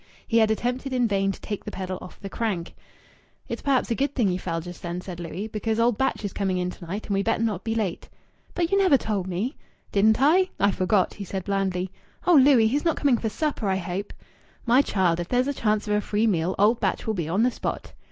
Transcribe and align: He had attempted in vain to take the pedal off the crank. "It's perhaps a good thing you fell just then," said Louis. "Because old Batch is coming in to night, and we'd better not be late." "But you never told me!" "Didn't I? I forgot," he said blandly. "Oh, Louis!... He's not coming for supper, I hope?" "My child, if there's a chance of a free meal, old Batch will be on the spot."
He 0.27 0.39
had 0.39 0.49
attempted 0.49 0.93
in 0.93 1.07
vain 1.07 1.31
to 1.31 1.39
take 1.41 1.63
the 1.63 1.69
pedal 1.69 1.99
off 2.01 2.19
the 2.19 2.27
crank. 2.27 2.73
"It's 3.47 3.61
perhaps 3.61 3.91
a 3.91 3.93
good 3.93 4.15
thing 4.15 4.29
you 4.29 4.39
fell 4.39 4.59
just 4.59 4.81
then," 4.81 4.99
said 4.99 5.19
Louis. 5.19 5.45
"Because 5.47 5.79
old 5.79 5.95
Batch 5.99 6.25
is 6.25 6.33
coming 6.33 6.57
in 6.57 6.71
to 6.71 6.85
night, 6.87 7.05
and 7.05 7.13
we'd 7.13 7.25
better 7.25 7.43
not 7.43 7.63
be 7.63 7.75
late." 7.75 8.09
"But 8.55 8.71
you 8.71 8.79
never 8.79 8.97
told 8.97 9.27
me!" 9.27 9.57
"Didn't 9.91 10.19
I? 10.19 10.49
I 10.59 10.71
forgot," 10.71 11.13
he 11.13 11.23
said 11.23 11.43
blandly. 11.43 11.91
"Oh, 12.25 12.33
Louis!... 12.33 12.67
He's 12.67 12.83
not 12.83 12.97
coming 12.97 13.19
for 13.19 13.29
supper, 13.29 13.69
I 13.69 13.75
hope?" 13.75 14.11
"My 14.65 14.81
child, 14.81 15.19
if 15.19 15.27
there's 15.27 15.47
a 15.47 15.53
chance 15.53 15.87
of 15.87 15.93
a 15.93 16.01
free 16.01 16.25
meal, 16.25 16.55
old 16.57 16.79
Batch 16.79 17.05
will 17.05 17.13
be 17.13 17.29
on 17.29 17.43
the 17.43 17.51
spot." 17.51 17.93